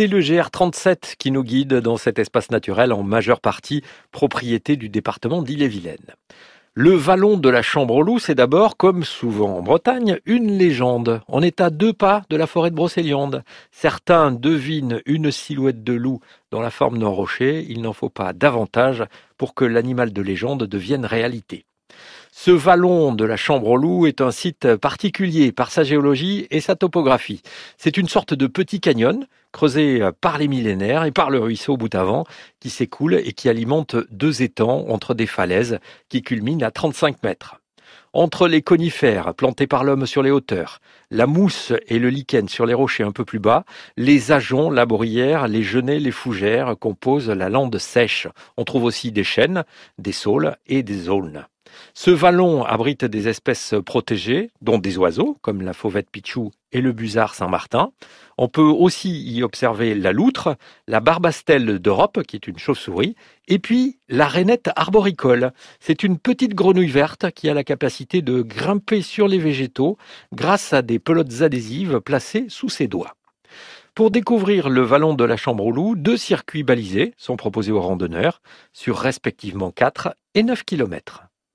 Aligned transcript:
C'est 0.00 0.06
le 0.06 0.20
GR37 0.20 1.16
qui 1.18 1.30
nous 1.30 1.44
guide 1.44 1.74
dans 1.74 1.98
cet 1.98 2.18
espace 2.18 2.50
naturel 2.50 2.90
en 2.94 3.02
majeure 3.02 3.42
partie 3.42 3.82
propriété 4.12 4.76
du 4.76 4.88
département 4.88 5.42
d'Ille-et-Vilaine. 5.42 6.14
Le 6.72 6.92
vallon 6.92 7.36
de 7.36 7.50
la 7.50 7.60
Chambre-Loup, 7.60 8.18
c'est 8.18 8.34
d'abord, 8.34 8.78
comme 8.78 9.04
souvent 9.04 9.58
en 9.58 9.60
Bretagne, 9.60 10.18
une 10.24 10.56
légende. 10.56 11.20
On 11.28 11.42
est 11.42 11.60
à 11.60 11.68
deux 11.68 11.92
pas 11.92 12.22
de 12.30 12.36
la 12.36 12.46
forêt 12.46 12.70
de 12.70 12.76
Brocéliande. 12.76 13.44
Certains 13.72 14.30
devinent 14.30 15.02
une 15.04 15.30
silhouette 15.30 15.84
de 15.84 15.92
loup 15.92 16.20
dans 16.50 16.62
la 16.62 16.70
forme 16.70 16.98
d'un 16.98 17.08
rocher. 17.08 17.66
Il 17.68 17.82
n'en 17.82 17.92
faut 17.92 18.08
pas 18.08 18.32
davantage 18.32 19.04
pour 19.36 19.54
que 19.54 19.66
l'animal 19.66 20.14
de 20.14 20.22
légende 20.22 20.62
devienne 20.62 21.04
réalité. 21.04 21.66
Ce 22.32 22.50
vallon 22.50 23.12
de 23.12 23.24
la 23.24 23.36
Chambre-Loup 23.36 24.06
est 24.06 24.20
un 24.20 24.30
site 24.30 24.76
particulier 24.76 25.52
par 25.52 25.70
sa 25.70 25.82
géologie 25.82 26.46
et 26.50 26.60
sa 26.60 26.76
topographie. 26.76 27.42
C'est 27.76 27.96
une 27.96 28.08
sorte 28.08 28.34
de 28.34 28.46
petit 28.46 28.80
canyon 28.80 29.26
creusé 29.52 30.08
par 30.20 30.38
les 30.38 30.48
millénaires 30.48 31.04
et 31.04 31.10
par 31.10 31.30
le 31.30 31.38
ruisseau 31.38 31.76
Boutavant 31.76 32.24
qui 32.60 32.70
s'écoule 32.70 33.14
et 33.14 33.32
qui 33.32 33.48
alimente 33.48 33.96
deux 34.10 34.42
étangs 34.42 34.86
entre 34.88 35.14
des 35.14 35.26
falaises 35.26 35.80
qui 36.08 36.22
culminent 36.22 36.66
à 36.66 36.70
35 36.70 37.22
mètres. 37.22 37.60
Entre 38.12 38.48
les 38.48 38.60
conifères 38.62 39.34
plantés 39.34 39.68
par 39.68 39.84
l'homme 39.84 40.04
sur 40.04 40.22
les 40.22 40.32
hauteurs, 40.32 40.80
la 41.12 41.28
mousse 41.28 41.72
et 41.86 42.00
le 42.00 42.10
lichen 42.10 42.48
sur 42.48 42.66
les 42.66 42.74
rochers 42.74 43.04
un 43.04 43.12
peu 43.12 43.24
plus 43.24 43.38
bas, 43.38 43.64
les 43.96 44.32
ajoncs, 44.32 44.74
la 44.74 44.84
bruyère, 44.84 45.46
les 45.46 45.62
genêts, 45.62 46.00
les 46.00 46.10
fougères 46.10 46.74
composent 46.78 47.30
la 47.30 47.48
lande 47.48 47.78
sèche. 47.78 48.26
On 48.56 48.64
trouve 48.64 48.84
aussi 48.84 49.12
des 49.12 49.22
chênes, 49.22 49.64
des 49.98 50.12
saules 50.12 50.56
et 50.66 50.82
des 50.82 51.08
aulnes. 51.08 51.46
Ce 51.94 52.10
vallon 52.10 52.64
abrite 52.64 53.04
des 53.04 53.28
espèces 53.28 53.74
protégées, 53.84 54.50
dont 54.62 54.78
des 54.78 54.98
oiseaux, 54.98 55.36
comme 55.42 55.62
la 55.62 55.72
fauvette 55.72 56.10
pichou 56.10 56.50
et 56.72 56.80
le 56.80 56.92
busard 56.92 57.34
Saint-Martin. 57.34 57.92
On 58.38 58.48
peut 58.48 58.62
aussi 58.62 59.22
y 59.22 59.42
observer 59.42 59.94
la 59.94 60.12
loutre, 60.12 60.56
la 60.86 61.00
barbastelle 61.00 61.78
d'Europe, 61.78 62.22
qui 62.22 62.36
est 62.36 62.46
une 62.46 62.58
chauve-souris, 62.58 63.16
et 63.48 63.58
puis 63.58 63.98
la 64.08 64.26
rainette 64.26 64.70
arboricole. 64.76 65.52
C'est 65.80 66.02
une 66.02 66.18
petite 66.18 66.54
grenouille 66.54 66.86
verte 66.86 67.30
qui 67.32 67.48
a 67.48 67.54
la 67.54 67.64
capacité 67.64 68.22
de 68.22 68.42
grimper 68.42 69.02
sur 69.02 69.28
les 69.28 69.38
végétaux 69.38 69.98
grâce 70.32 70.72
à 70.72 70.82
des 70.82 70.98
pelotes 70.98 71.42
adhésives 71.42 72.00
placées 72.00 72.46
sous 72.48 72.68
ses 72.68 72.88
doigts. 72.88 73.16
Pour 73.94 74.10
découvrir 74.10 74.68
le 74.68 74.82
vallon 74.82 75.14
de 75.14 75.24
la 75.24 75.36
Chambre 75.36 75.66
au 75.66 75.72
Loup, 75.72 75.96
deux 75.96 76.16
circuits 76.16 76.62
balisés 76.62 77.12
sont 77.18 77.36
proposés 77.36 77.72
aux 77.72 77.80
randonneurs 77.80 78.40
sur 78.72 78.96
respectivement 78.96 79.72
4 79.72 80.14
et 80.34 80.42
9 80.42 80.64
kilomètres. 80.64 81.29